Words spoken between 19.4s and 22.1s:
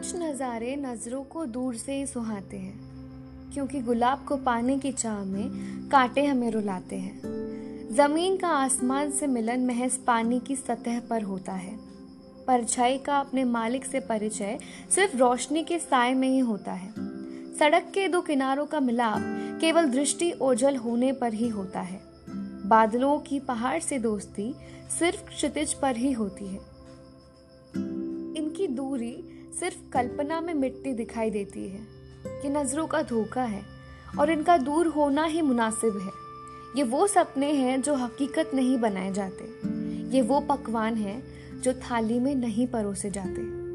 केवल दृष्टि ओझल होने पर ही होता है।